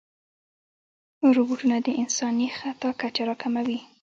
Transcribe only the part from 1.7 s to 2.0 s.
د